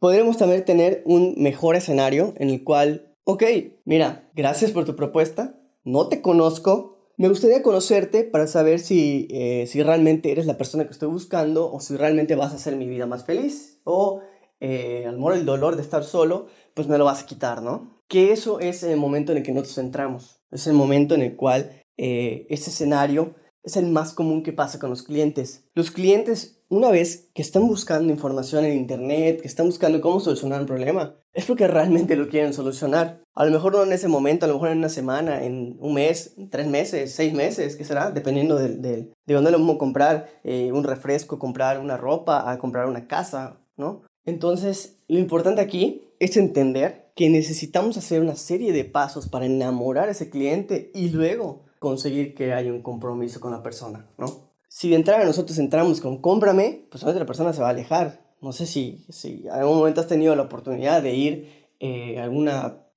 podríamos 0.00 0.38
también 0.38 0.64
tener 0.64 1.02
un 1.04 1.34
mejor 1.36 1.76
escenario 1.76 2.34
en 2.38 2.50
el 2.50 2.64
cual, 2.64 3.14
ok, 3.24 3.44
mira, 3.84 4.28
gracias 4.34 4.72
por 4.72 4.84
tu 4.84 4.96
propuesta. 4.96 5.54
No 5.84 6.08
te 6.08 6.20
conozco, 6.20 6.98
me 7.16 7.28
gustaría 7.28 7.62
conocerte 7.62 8.24
para 8.24 8.46
saber 8.46 8.80
si, 8.80 9.28
eh, 9.30 9.66
si 9.68 9.82
realmente 9.82 10.32
eres 10.32 10.46
la 10.46 10.56
persona 10.56 10.84
que 10.84 10.92
estoy 10.92 11.10
buscando 11.10 11.70
o 11.70 11.78
si 11.78 11.96
realmente 11.96 12.34
vas 12.34 12.52
a 12.52 12.56
hacer 12.56 12.76
mi 12.76 12.88
vida 12.88 13.06
más 13.06 13.24
feliz 13.24 13.80
o 13.84 14.22
eh, 14.58 15.04
al 15.06 15.16
mejor 15.16 15.34
el 15.34 15.44
dolor 15.44 15.76
de 15.76 15.82
estar 15.82 16.02
solo, 16.02 16.46
pues 16.74 16.88
me 16.88 16.98
lo 16.98 17.04
vas 17.04 17.22
a 17.22 17.26
quitar, 17.26 17.62
¿no? 17.62 18.02
Que 18.08 18.32
eso 18.32 18.58
es 18.58 18.82
el 18.82 18.96
momento 18.96 19.32
en 19.32 19.38
el 19.38 19.44
que 19.44 19.52
nosotros 19.52 19.78
entramos. 19.78 20.40
Es 20.50 20.66
el 20.66 20.72
momento 20.72 21.14
en 21.14 21.22
el 21.22 21.36
cual 21.36 21.82
eh, 21.98 22.46
ese 22.48 22.70
escenario 22.70 23.34
es 23.62 23.76
el 23.76 23.86
más 23.86 24.12
común 24.12 24.42
que 24.42 24.52
pasa 24.52 24.78
con 24.78 24.90
los 24.90 25.02
clientes. 25.02 25.64
Los 25.74 25.90
clientes 25.90 26.60
una 26.70 26.88
vez 26.88 27.28
que 27.34 27.42
están 27.42 27.66
buscando 27.66 28.12
información 28.12 28.64
en 28.64 28.76
internet, 28.76 29.40
que 29.40 29.48
están 29.48 29.66
buscando 29.66 30.00
cómo 30.00 30.20
solucionar 30.20 30.60
un 30.60 30.68
problema, 30.68 31.16
es 31.32 31.44
porque 31.44 31.66
realmente 31.66 32.14
lo 32.14 32.28
quieren 32.28 32.54
solucionar. 32.54 33.24
A 33.34 33.44
lo 33.44 33.50
mejor 33.50 33.72
no 33.72 33.82
en 33.82 33.92
ese 33.92 34.06
momento, 34.06 34.44
a 34.44 34.48
lo 34.48 34.54
mejor 34.54 34.70
en 34.70 34.78
una 34.78 34.88
semana, 34.88 35.44
en 35.44 35.76
un 35.80 35.94
mes, 35.94 36.36
tres 36.48 36.68
meses, 36.68 37.12
seis 37.12 37.32
meses, 37.32 37.74
¿qué 37.74 37.84
será? 37.84 38.12
Dependiendo 38.12 38.56
de, 38.56 38.68
de, 38.76 39.12
de 39.26 39.34
dónde 39.34 39.50
lo 39.50 39.58
vamos 39.58 39.76
a 39.76 39.78
comprar 39.78 40.28
eh, 40.44 40.70
un 40.72 40.84
refresco, 40.84 41.40
comprar 41.40 41.80
una 41.80 41.96
ropa, 41.96 42.48
a 42.48 42.58
comprar 42.58 42.86
una 42.86 43.08
casa, 43.08 43.60
¿no? 43.76 44.02
Entonces, 44.24 45.00
lo 45.08 45.18
importante 45.18 45.60
aquí 45.60 46.04
es 46.20 46.36
entender 46.36 47.10
que 47.16 47.30
necesitamos 47.30 47.96
hacer 47.96 48.20
una 48.20 48.36
serie 48.36 48.72
de 48.72 48.84
pasos 48.84 49.28
para 49.28 49.46
enamorar 49.46 50.08
a 50.08 50.12
ese 50.12 50.30
cliente 50.30 50.92
y 50.94 51.08
luego 51.08 51.64
conseguir 51.80 52.34
que 52.36 52.52
haya 52.52 52.72
un 52.72 52.82
compromiso 52.82 53.40
con 53.40 53.50
la 53.50 53.64
persona, 53.64 54.06
¿no? 54.16 54.50
si 54.70 54.88
de 54.88 54.96
entrada 54.96 55.24
nosotros 55.24 55.58
entramos 55.58 56.00
con 56.00 56.22
cómprame, 56.22 56.86
pues 56.90 57.02
obviamente 57.02 57.24
la 57.24 57.26
persona 57.26 57.52
se 57.52 57.60
va 57.60 57.66
a 57.66 57.70
alejar. 57.70 58.24
No 58.40 58.52
sé 58.52 58.66
si, 58.66 59.04
si 59.08 59.42
en 59.44 59.50
algún 59.50 59.78
momento 59.78 60.00
has 60.00 60.06
tenido 60.06 60.34
la 60.36 60.44
oportunidad 60.44 61.02
de 61.02 61.12
ir 61.12 61.68
eh, 61.80 62.18
a 62.18 62.22
algún 62.22 62.48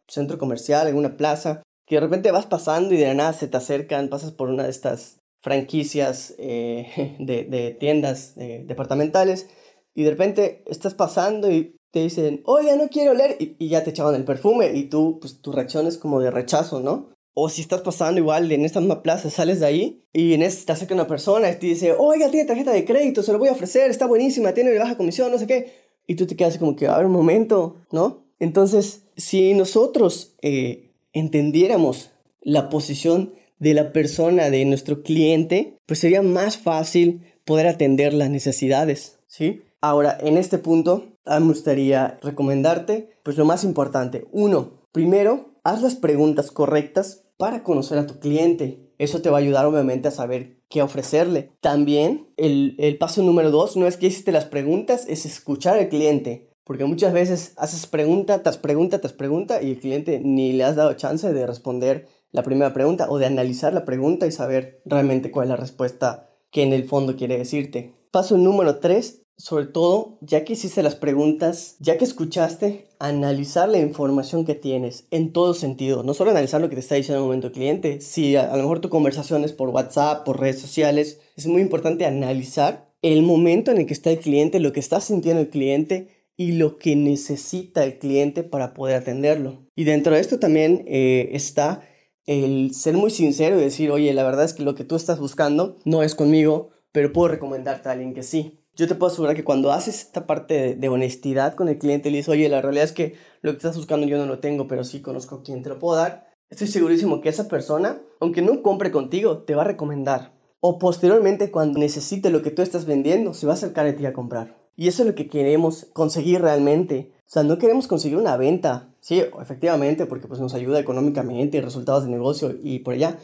centro 0.08 0.38
comercial, 0.38 0.86
alguna 0.86 1.18
plaza, 1.18 1.64
que 1.88 1.96
de 1.96 2.02
repente 2.02 2.32
vas 2.32 2.46
pasando 2.46 2.94
y 2.94 2.98
de 2.98 3.08
la 3.08 3.16
nada 3.16 3.34
se 3.34 3.48
te 3.48 3.58
acercan, 3.58 4.10
pasas 4.10 4.32
por 4.32 4.50
una 4.50 4.64
de 4.64 4.70
estas 4.70 5.18
franquicias 5.42 6.36
eh, 6.38 7.18
de, 7.20 7.76
tiendas 7.80 8.38
eh, 8.38 8.64
departamentales 8.68 9.50
y 9.96 10.04
de 10.04 10.12
repente 10.12 10.64
estás 10.68 10.94
pasando 10.94 11.52
y 11.52 11.76
te 11.92 12.02
dicen, 12.02 12.44
oye, 12.46 12.78
no 12.78 12.88
quiero 12.88 13.16
leer, 13.16 13.36
y, 13.40 13.56
y, 13.58 13.70
ya 13.70 13.84
te 13.84 13.90
echaban 13.90 14.16
el 14.16 14.26
perfume 14.26 14.74
y 14.74 14.86
tú, 14.86 15.18
pues 15.20 15.42
tu 15.42 15.52
reacción 15.52 15.88
es 15.88 15.98
como 15.98 16.20
de 16.22 16.32
rechazo, 16.32 16.80
¿no? 16.80 17.13
O 17.34 17.50
si 17.50 17.62
estás 17.62 17.82
pasando 17.82 18.20
igual 18.20 18.52
en 18.52 18.64
esta 18.64 18.80
misma 18.80 19.02
plaza, 19.02 19.30
sales 19.30 19.60
de 19.60 19.66
ahí 19.66 20.04
y 20.14 20.34
en 20.34 20.42
te 20.42 20.72
acerca 20.72 20.94
una 20.94 21.08
persona 21.08 21.50
y 21.50 21.56
te 21.56 21.68
dice, 21.68 21.94
oiga, 21.98 22.30
tiene 22.30 22.46
tarjeta 22.46 22.72
de 22.72 22.86
crédito, 22.86 23.24
se 23.24 23.32
lo 23.32 23.40
voy 23.40 23.50
a 23.50 23.54
ofrecer, 23.54 23.90
está 23.90 24.06
buenísima, 24.06 24.54
tiene 24.54 24.78
baja 24.78 24.98
comisión, 24.98 25.32
no 25.32 25.40
sé 25.40 25.48
qué. 25.48 25.74
Y 26.06 26.16
tú 26.16 26.28
te 26.28 26.36
quedas 26.36 26.58
como 26.58 26.76
que, 26.76 26.88
a 26.88 26.98
ver 26.98 27.08
un 27.08 27.12
momento, 27.12 27.78
¿no? 27.92 28.26
Entonces, 28.40 29.04
si 29.16 29.54
nosotros 29.54 30.36
eh, 30.42 30.92
entendiéramos 31.14 32.12
la 32.42 32.70
posición 32.70 33.34
de 33.58 33.74
la 33.74 33.94
persona, 33.94 34.50
de 34.50 34.66
nuestro 34.66 35.02
cliente, 35.02 35.80
pues 35.86 36.00
sería 36.00 36.22
más 36.22 36.58
fácil 36.58 37.22
poder 37.46 37.68
atender 37.68 38.14
las 38.14 38.30
necesidades, 38.30 39.20
¿sí? 39.28 39.64
Ahora, 39.82 40.18
en 40.22 40.38
este 40.38 40.58
punto, 40.58 41.18
me 41.26 41.40
gustaría 41.40 42.20
recomendarte, 42.22 43.10
pues 43.24 43.38
lo 43.38 43.46
más 43.46 43.64
importante. 43.64 44.26
Uno, 44.32 44.82
primero, 44.92 45.54
haz 45.64 45.82
las 45.82 45.96
preguntas 45.96 46.52
correctas 46.52 47.23
para 47.44 47.62
conocer 47.62 47.98
a 47.98 48.08
tu 48.08 48.22
cliente. 48.22 48.90
Eso 48.98 49.22
te 49.22 49.30
va 49.30 49.36
a 49.36 49.42
ayudar 49.42 49.66
obviamente 49.66 50.08
a 50.08 50.12
saber 50.12 50.62
qué 50.70 50.82
ofrecerle. 50.82 51.52
También 51.60 52.30
el, 52.38 52.96
paso 53.02 53.22
número 53.22 53.52
dos 53.52 53.76
no 53.76 53.86
es 53.86 53.98
que 53.98 54.08
hiciste 54.08 54.32
las 54.32 54.46
preguntas, 54.46 55.06
es 55.10 55.26
escuchar 55.26 55.78
al 55.78 55.90
cliente. 55.90 56.54
Porque 56.64 56.86
muchas 56.86 57.12
veces 57.12 57.52
haces 57.58 57.86
pregunta 57.86 58.44
tras 58.44 58.58
pregunta 58.58 59.02
tras 59.02 59.12
pregunta 59.12 59.62
y 59.62 59.72
el 59.72 59.80
cliente 59.82 60.22
ni 60.24 60.54
le 60.54 60.64
has 60.64 60.78
dado 60.78 60.94
chance 60.94 61.34
de 61.34 61.46
responder 61.46 62.08
la 62.32 62.44
primera 62.44 62.74
pregunta 62.74 63.08
o 63.10 63.18
de 63.18 63.26
analizar 63.26 63.74
la 63.74 63.84
pregunta 63.84 64.26
y 64.26 64.32
saber 64.32 64.82
realmente 64.86 65.30
cuál 65.30 65.48
es 65.48 65.50
la 65.50 65.58
respuesta 65.58 66.30
que 66.50 66.64
en 66.64 66.72
el 66.72 66.86
fondo 66.86 67.18
quiere 67.18 67.38
decirte. 67.38 67.94
Paso 68.10 68.38
número 68.38 68.80
tres 68.80 69.23
sobre 69.38 69.66
todo, 69.66 70.18
ya 70.22 70.46
que 70.46 70.54
hiciste 70.54 70.84
las 70.84 70.96
preguntas, 70.96 71.76
ya 71.80 71.98
que 71.98 72.06
escuchaste, 72.06 72.88
analizar 73.00 73.68
la 73.68 73.80
información 73.80 74.46
que 74.46 74.56
tienes 74.56 75.08
en 75.12 75.34
todo 75.34 75.54
sentido. 75.54 76.04
No 76.04 76.14
solo 76.14 76.32
analizar 76.32 76.62
lo 76.62 76.70
que 76.70 76.76
te 76.76 76.82
está 76.82 76.96
diciendo 76.96 77.18
en 77.18 77.24
el 77.24 77.28
momento 77.28 77.48
el 77.48 77.54
cliente. 77.54 78.02
Si 78.02 78.36
a, 78.36 78.56
lo 78.56 78.64
mejor 78.64 78.80
tu 78.80 78.90
conversación 78.90 79.44
es 79.44 79.52
por 79.52 79.70
WhatsApp, 79.70 80.24
por 80.24 80.40
redes 80.40 80.60
sociales, 80.60 81.20
es 81.36 81.48
muy 81.48 81.62
importante 81.62 82.06
analizar 82.06 82.94
el 83.02 83.24
momento 83.24 83.72
en 83.72 83.80
el 83.80 83.86
que 83.86 83.94
está 83.94 84.12
el 84.12 84.20
cliente, 84.20 84.60
lo 84.60 84.72
que 84.72 84.80
está 84.80 85.02
sintiendo 85.02 85.42
el 85.42 85.50
cliente 85.50 86.10
y 86.38 86.54
lo 86.54 86.78
que 86.78 86.96
necesita 86.96 87.84
el 87.84 88.00
cliente 88.00 88.44
para 88.44 88.74
poder 88.74 88.96
atenderlo. 88.96 89.68
Y 89.76 89.84
dentro 89.84 90.16
de 90.16 90.22
esto 90.22 90.40
también 90.40 90.84
eh, 90.88 91.30
está 91.34 91.84
el 92.26 92.74
ser 92.74 92.96
muy 92.96 93.12
sincero 93.12 93.60
y 93.60 93.64
decir, 93.64 93.92
oye, 93.92 94.14
la 94.14 94.24
verdad 94.24 94.46
es 94.46 94.54
que 94.54 94.64
lo 94.64 94.76
que 94.76 94.86
tú 94.86 94.96
estás 94.96 95.20
buscando 95.20 95.78
no 95.84 96.04
es 96.04 96.16
conmigo, 96.16 96.70
pero 96.92 97.12
puedo 97.12 97.28
recomendarte 97.28 97.90
a 97.90 97.92
alguien 97.92 98.14
que 98.14 98.24
sí. 98.24 98.63
Yo 98.76 98.88
te 98.88 98.96
puedo 98.96 99.12
asegurar 99.12 99.36
que 99.36 99.44
cuando 99.44 99.72
haces 99.72 100.00
esta 100.00 100.26
parte 100.26 100.76
de, 100.76 100.90
honestidad 100.90 101.54
con 101.54 101.70
el 101.70 101.78
cliente, 101.78 102.10
le 102.10 102.18
dices, 102.18 102.30
oye, 102.30 102.50
la 102.50 102.62
realidad 102.62 102.86
es 102.86 102.92
que 102.92 103.16
lo 103.42 103.52
que 103.52 103.58
estás 103.58 103.78
buscando 103.78 104.08
yo 104.08 104.18
no 104.18 104.26
lo 104.26 104.40
tengo, 104.40 104.68
pero 104.68 104.84
sí 104.84 105.02
conozco 105.02 105.36
a 105.36 105.44
quien 105.44 105.62
te 105.62 105.70
lo 105.70 105.78
puedo 105.78 105.98
dar, 105.98 106.32
estoy 106.50 106.68
segurísimo 106.68 107.22
que 107.22 107.30
esa 107.30 107.48
persona, 107.48 108.02
aunque 108.20 108.42
no 108.42 108.64
compre 108.64 108.92
contigo, 108.92 109.40
te 109.40 109.54
va 109.54 109.62
a 109.62 109.66
recomendar. 109.66 110.34
O 110.60 110.80
posteriormente, 110.80 111.52
cuando 111.52 111.78
necesite 111.78 112.32
lo 112.32 112.42
que 112.42 112.50
tú 112.50 112.62
estás 112.62 112.86
vendiendo, 112.86 113.34
se 113.34 113.46
va 113.46 113.54
a 113.54 113.56
acercar 113.56 113.86
a 113.86 113.96
ti 113.96 114.06
a 114.06 114.14
comprar. 114.14 114.58
Y 114.76 114.88
eso 114.88 115.04
es 115.04 115.08
lo 115.08 115.16
que 115.16 115.28
queremos 115.28 115.88
conseguir 115.94 116.42
realmente. 116.42 117.12
O 117.20 117.30
sea, 117.30 117.44
no 117.44 117.60
queremos 117.60 117.88
conseguir 117.88 118.18
una 118.18 118.38
venta. 118.38 118.90
Sí, 119.02 119.22
efectivamente, 119.40 120.06
porque 120.06 120.28
pues 120.28 120.40
nos 120.40 120.54
ayuda 120.54 120.80
económicamente, 120.80 121.62
resultados 121.62 122.06
de 122.06 122.12
negocio 122.12 122.56
y 122.64 122.80
por 122.80 122.96
allá. 122.96 123.20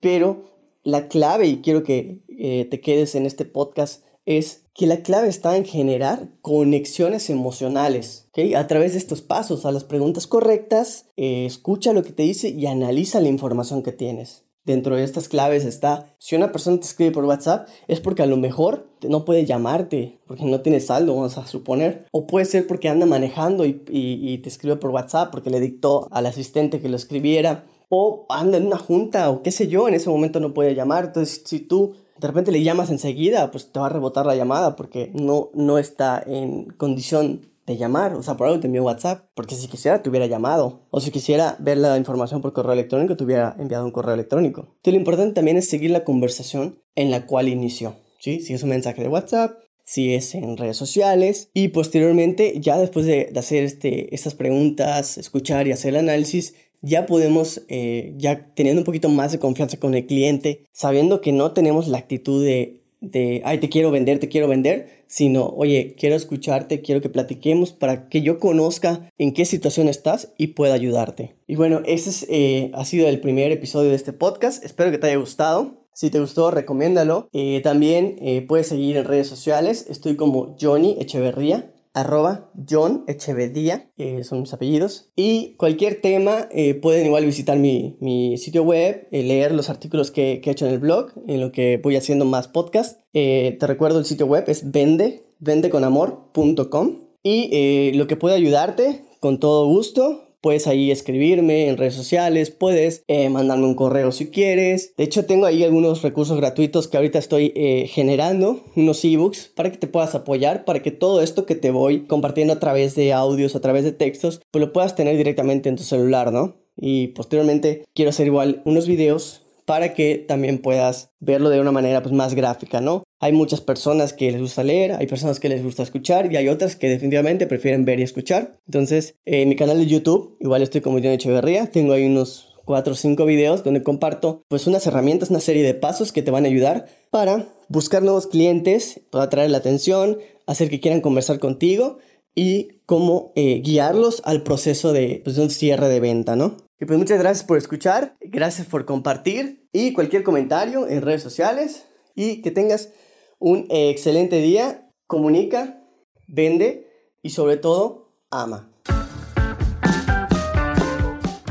Pero 0.00 0.44
la 0.82 1.08
clave, 1.08 1.46
y 1.46 1.60
quiero 1.60 1.82
que 1.82 2.22
eh, 2.28 2.68
te 2.70 2.80
quedes 2.80 3.14
en 3.16 3.26
este 3.26 3.44
podcast, 3.44 4.03
es 4.26 4.62
que 4.74 4.86
la 4.86 5.02
clave 5.02 5.28
está 5.28 5.56
en 5.56 5.64
generar 5.64 6.28
conexiones 6.40 7.30
emocionales, 7.30 8.26
¿ok? 8.30 8.56
A 8.56 8.66
través 8.66 8.92
de 8.92 8.98
estos 8.98 9.22
pasos, 9.22 9.66
a 9.66 9.72
las 9.72 9.84
preguntas 9.84 10.26
correctas, 10.26 11.06
eh, 11.16 11.46
escucha 11.46 11.92
lo 11.92 12.02
que 12.02 12.12
te 12.12 12.24
dice 12.24 12.48
y 12.48 12.66
analiza 12.66 13.20
la 13.20 13.28
información 13.28 13.82
que 13.82 13.92
tienes. 13.92 14.42
Dentro 14.64 14.96
de 14.96 15.04
estas 15.04 15.28
claves 15.28 15.66
está, 15.66 16.14
si 16.18 16.36
una 16.36 16.50
persona 16.50 16.80
te 16.80 16.86
escribe 16.86 17.12
por 17.12 17.26
WhatsApp, 17.26 17.68
es 17.86 18.00
porque 18.00 18.22
a 18.22 18.26
lo 18.26 18.38
mejor 18.38 18.88
no 19.06 19.26
puede 19.26 19.44
llamarte, 19.44 20.20
porque 20.26 20.44
no 20.44 20.62
tiene 20.62 20.80
saldo, 20.80 21.14
vamos 21.14 21.36
a 21.36 21.46
suponer. 21.46 22.06
O 22.12 22.26
puede 22.26 22.46
ser 22.46 22.66
porque 22.66 22.88
anda 22.88 23.04
manejando 23.04 23.66
y, 23.66 23.82
y 23.86 24.38
te 24.38 24.48
escribe 24.48 24.76
por 24.76 24.90
WhatsApp 24.90 25.30
porque 25.30 25.50
le 25.50 25.60
dictó 25.60 26.08
al 26.10 26.24
asistente 26.24 26.80
que 26.80 26.88
lo 26.88 26.96
escribiera. 26.96 27.66
O 27.90 28.24
anda 28.30 28.56
en 28.56 28.66
una 28.66 28.78
junta 28.78 29.30
o 29.30 29.42
qué 29.42 29.50
sé 29.50 29.68
yo, 29.68 29.86
en 29.86 29.94
ese 29.94 30.08
momento 30.08 30.40
no 30.40 30.54
puede 30.54 30.74
llamar. 30.74 31.04
Entonces, 31.04 31.42
si 31.44 31.60
tú 31.60 31.96
de 32.18 32.28
repente 32.28 32.52
le 32.52 32.62
llamas 32.62 32.90
enseguida, 32.90 33.50
pues 33.50 33.72
te 33.72 33.80
va 33.80 33.86
a 33.86 33.90
rebotar 33.90 34.26
la 34.26 34.36
llamada 34.36 34.76
porque 34.76 35.10
no, 35.14 35.50
no 35.54 35.78
está 35.78 36.22
en 36.26 36.66
condición 36.76 37.54
de 37.66 37.76
llamar. 37.76 38.14
O 38.14 38.22
sea, 38.22 38.36
por 38.36 38.46
algo 38.46 38.60
te 38.60 38.66
envió 38.66 38.84
WhatsApp. 38.84 39.26
Porque 39.34 39.54
si 39.54 39.68
quisiera, 39.68 40.02
te 40.02 40.10
hubiera 40.10 40.26
llamado. 40.26 40.86
O 40.90 41.00
si 41.00 41.10
quisiera 41.10 41.56
ver 41.58 41.78
la 41.78 41.96
información 41.96 42.40
por 42.40 42.52
correo 42.52 42.72
electrónico, 42.72 43.16
te 43.16 43.24
hubiera 43.24 43.56
enviado 43.58 43.84
un 43.84 43.90
correo 43.90 44.14
electrónico. 44.14 44.60
Entonces, 44.60 44.94
lo 44.94 44.98
importante 44.98 45.34
también 45.34 45.56
es 45.56 45.68
seguir 45.68 45.90
la 45.90 46.04
conversación 46.04 46.78
en 46.94 47.10
la 47.10 47.26
cual 47.26 47.48
inició. 47.48 47.96
¿sí? 48.18 48.40
Si 48.40 48.54
es 48.54 48.62
un 48.62 48.70
mensaje 48.70 49.02
de 49.02 49.08
WhatsApp, 49.08 49.58
si 49.84 50.14
es 50.14 50.34
en 50.34 50.56
redes 50.56 50.76
sociales. 50.76 51.50
Y 51.54 51.68
posteriormente, 51.68 52.60
ya 52.60 52.78
después 52.78 53.06
de, 53.06 53.30
de 53.32 53.38
hacer 53.38 53.64
este, 53.64 54.14
estas 54.14 54.34
preguntas, 54.34 55.18
escuchar 55.18 55.66
y 55.66 55.72
hacer 55.72 55.90
el 55.94 56.00
análisis, 56.00 56.54
ya 56.84 57.06
podemos, 57.06 57.62
eh, 57.68 58.14
ya 58.18 58.52
teniendo 58.54 58.80
un 58.80 58.84
poquito 58.84 59.08
más 59.08 59.32
de 59.32 59.38
confianza 59.38 59.78
con 59.78 59.94
el 59.94 60.06
cliente, 60.06 60.66
sabiendo 60.72 61.20
que 61.20 61.32
no 61.32 61.52
tenemos 61.52 61.88
la 61.88 61.98
actitud 61.98 62.44
de, 62.44 62.82
de, 63.00 63.40
ay, 63.44 63.58
te 63.58 63.70
quiero 63.70 63.90
vender, 63.90 64.18
te 64.18 64.28
quiero 64.28 64.48
vender, 64.48 65.04
sino, 65.06 65.46
oye, 65.46 65.94
quiero 65.98 66.14
escucharte, 66.14 66.82
quiero 66.82 67.00
que 67.00 67.08
platiquemos 67.08 67.72
para 67.72 68.08
que 68.08 68.20
yo 68.20 68.38
conozca 68.38 69.10
en 69.16 69.32
qué 69.32 69.46
situación 69.46 69.88
estás 69.88 70.32
y 70.36 70.48
pueda 70.48 70.74
ayudarte. 70.74 71.36
Y 71.46 71.56
bueno, 71.56 71.80
ese 71.86 72.10
es, 72.10 72.26
eh, 72.28 72.70
ha 72.74 72.84
sido 72.84 73.08
el 73.08 73.20
primer 73.20 73.50
episodio 73.50 73.90
de 73.90 73.96
este 73.96 74.12
podcast. 74.12 74.62
Espero 74.62 74.90
que 74.90 74.98
te 74.98 75.06
haya 75.06 75.16
gustado. 75.16 75.86
Si 75.94 76.10
te 76.10 76.20
gustó, 76.20 76.50
recomiéndalo. 76.50 77.28
Eh, 77.32 77.60
también 77.62 78.16
puedes 78.48 78.66
seguir 78.66 78.96
en 78.96 79.04
redes 79.04 79.28
sociales. 79.28 79.86
Estoy 79.88 80.16
como 80.16 80.56
Johnny 80.60 80.96
Echeverría 80.98 81.73
arroba 81.94 82.50
John 82.68 83.04
Echevedía, 83.06 83.90
son 84.22 84.42
mis 84.42 84.52
apellidos. 84.52 85.10
Y 85.16 85.54
cualquier 85.56 86.00
tema 86.00 86.48
eh, 86.50 86.74
pueden 86.74 87.06
igual 87.06 87.24
visitar 87.24 87.58
mi, 87.58 87.96
mi 88.00 88.36
sitio 88.36 88.62
web, 88.64 89.08
eh, 89.10 89.22
leer 89.22 89.52
los 89.52 89.70
artículos 89.70 90.10
que, 90.10 90.40
que, 90.42 90.50
he 90.50 90.52
hecho 90.52 90.66
en 90.66 90.72
el 90.72 90.80
blog, 90.80 91.12
en 91.26 91.40
lo 91.40 91.52
que 91.52 91.80
voy 91.82 91.96
haciendo 91.96 92.24
más 92.24 92.48
podcast. 92.48 93.00
Eh, 93.12 93.56
te 93.58 93.66
recuerdo 93.66 94.00
el 94.00 94.04
sitio 94.04 94.26
web 94.26 94.44
es 94.48 94.70
vende, 94.70 95.24
vendeconamor.com. 95.38 96.98
Y 97.22 97.48
eh, 97.52 97.92
lo 97.94 98.06
que 98.06 98.16
pueda 98.16 98.36
ayudarte, 98.36 99.04
con 99.20 99.40
todo 99.40 99.66
gusto, 99.66 100.23
Puedes 100.44 100.66
ahí 100.66 100.90
escribirme 100.90 101.68
en 101.68 101.78
redes 101.78 101.94
sociales, 101.94 102.50
puedes 102.50 103.02
eh, 103.08 103.30
mandarme 103.30 103.64
un 103.64 103.74
correo 103.74 104.12
si 104.12 104.26
quieres. 104.26 104.92
De 104.98 105.04
hecho, 105.04 105.24
tengo 105.24 105.46
ahí 105.46 105.64
algunos 105.64 106.02
recursos 106.02 106.36
gratuitos 106.36 106.86
que 106.86 106.98
ahorita 106.98 107.18
estoy 107.18 107.54
eh, 107.56 107.86
generando, 107.88 108.62
unos 108.76 109.02
ebooks, 109.02 109.50
para 109.56 109.72
que 109.72 109.78
te 109.78 109.86
puedas 109.86 110.14
apoyar, 110.14 110.66
para 110.66 110.82
que 110.82 110.90
todo 110.90 111.22
esto 111.22 111.46
que 111.46 111.54
te 111.54 111.70
voy 111.70 112.00
compartiendo 112.00 112.52
a 112.52 112.60
través 112.60 112.94
de 112.94 113.14
audios, 113.14 113.56
a 113.56 113.60
través 113.60 113.84
de 113.84 113.92
textos, 113.92 114.42
pues 114.50 114.62
lo 114.62 114.70
puedas 114.74 114.94
tener 114.94 115.16
directamente 115.16 115.70
en 115.70 115.76
tu 115.76 115.82
celular, 115.82 116.30
¿no? 116.30 116.56
Y 116.76 117.06
posteriormente 117.08 117.86
quiero 117.94 118.10
hacer 118.10 118.26
igual 118.26 118.60
unos 118.66 118.86
videos 118.86 119.43
para 119.64 119.94
que 119.94 120.16
también 120.16 120.58
puedas 120.58 121.10
verlo 121.20 121.50
de 121.50 121.60
una 121.60 121.72
manera 121.72 122.02
pues, 122.02 122.14
más 122.14 122.34
gráfica, 122.34 122.80
¿no? 122.80 123.02
Hay 123.20 123.32
muchas 123.32 123.60
personas 123.60 124.12
que 124.12 124.30
les 124.30 124.40
gusta 124.40 124.62
leer, 124.62 124.92
hay 124.92 125.06
personas 125.06 125.40
que 125.40 125.48
les 125.48 125.62
gusta 125.62 125.82
escuchar 125.82 126.30
y 126.30 126.36
hay 126.36 126.48
otras 126.48 126.76
que 126.76 126.88
definitivamente 126.88 127.46
prefieren 127.46 127.84
ver 127.84 128.00
y 128.00 128.02
escuchar. 128.02 128.58
Entonces, 128.66 129.16
en 129.24 129.48
mi 129.48 129.56
canal 129.56 129.78
de 129.78 129.86
YouTube, 129.86 130.36
igual 130.40 130.62
estoy 130.62 130.80
como 130.80 130.98
John 130.98 131.12
Echeverría, 131.12 131.66
tengo 131.70 131.94
ahí 131.94 132.04
unos 132.04 132.54
4 132.64 132.92
o 132.92 132.96
5 132.96 133.24
videos 133.26 133.64
donde 133.64 133.82
comparto 133.82 134.42
pues 134.48 134.66
unas 134.66 134.86
herramientas, 134.86 135.30
una 135.30 135.40
serie 135.40 135.62
de 135.62 135.74
pasos 135.74 136.12
que 136.12 136.22
te 136.22 136.30
van 136.30 136.44
a 136.44 136.48
ayudar 136.48 136.86
para 137.10 137.48
buscar 137.68 138.02
nuevos 138.02 138.26
clientes, 138.26 139.00
para 139.10 139.24
atraer 139.24 139.50
la 139.50 139.58
atención, 139.58 140.18
hacer 140.46 140.68
que 140.68 140.80
quieran 140.80 141.00
conversar 141.00 141.38
contigo 141.38 141.98
y 142.34 142.80
cómo 142.86 143.32
eh, 143.36 143.60
guiarlos 143.64 144.22
al 144.24 144.42
proceso 144.42 144.92
de, 144.92 145.20
pues, 145.24 145.38
un 145.38 145.50
cierre 145.50 145.88
de 145.88 146.00
venta, 146.00 146.36
¿no? 146.36 146.56
Y 146.80 146.86
pues 146.86 146.98
muchas 146.98 147.18
gracias 147.18 147.46
por 147.46 147.56
escuchar, 147.56 148.16
gracias 148.20 148.66
por 148.66 148.84
compartir 148.84 149.68
y 149.72 149.92
cualquier 149.92 150.24
comentario 150.24 150.88
en 150.88 151.02
redes 151.02 151.22
sociales 151.22 151.86
y 152.14 152.42
que 152.42 152.50
tengas 152.50 152.90
un 153.38 153.66
excelente 153.70 154.36
día, 154.36 154.90
comunica, 155.06 155.84
vende 156.26 156.88
y 157.22 157.30
sobre 157.30 157.58
todo 157.58 158.12
ama. 158.30 158.70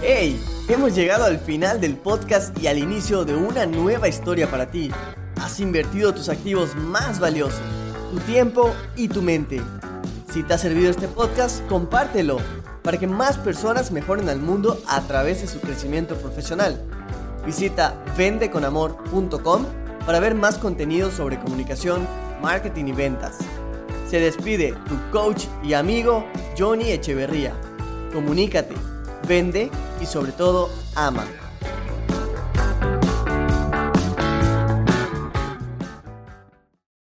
¡Hey! 0.01 0.39
Hemos 0.68 0.96
llegado 0.96 1.25
al 1.25 1.39
final 1.39 1.80
del 1.80 1.96
podcast 1.98 2.58
y 2.62 2.68
al 2.68 2.77
inicio 2.77 3.25
de 3.25 3.36
una 3.36 3.65
nueva 3.65 4.08
historia 4.08 4.50
para 4.50 4.72
ti. 4.72 4.92
Has 5.42 5.60
invertido 5.60 6.13
tus 6.13 6.30
activos 6.30 6.75
más 6.75 7.20
valiosos, 7.20 7.62
tu 8.12 8.20
tiempo 8.20 8.74
y 8.96 9.08
tu 9.08 9.22
mente. 9.22 9.62
Si 10.34 10.42
te 10.44 10.53
ha 10.53 10.58
servido 10.58 10.89
este 10.89 11.08
podcast, 11.08 11.65
compártelo 11.68 12.38
para 12.84 12.98
que 12.98 13.08
más 13.08 13.38
personas 13.38 13.92
mejoren 13.92 14.30
al 14.30 14.40
mundo 14.40 14.80
a 14.88 15.02
través 15.02 15.42
de 15.42 15.48
su 15.48 15.60
crecimiento 15.60 16.16
profesional. 16.16 16.80
Visita 17.46 17.96
vendeconamor.com 18.18 19.66
para 20.06 20.20
ver 20.20 20.36
más 20.36 20.58
contenido 20.58 21.12
sobre 21.12 21.40
comunicación, 21.40 22.06
marketing 22.42 22.86
y 22.86 22.92
ventas. 22.92 23.38
Se 24.10 24.20
despide 24.20 24.74
tu 24.88 25.00
coach 25.12 25.46
y 25.63 25.74
amigo 25.74 26.25
Johnny 26.58 26.92
Echeverría. 26.92 27.54
Comunícate, 28.13 28.75
vende 29.28 29.72
y 30.02 30.06
sobre 30.06 30.34
todo 30.34 30.70
ama. 30.96 31.25